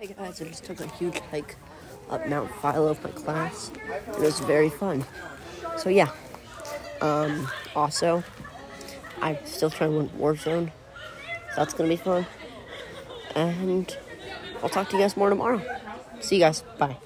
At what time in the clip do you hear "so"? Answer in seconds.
5.76-5.90